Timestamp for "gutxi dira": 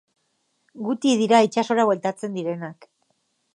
0.85-1.43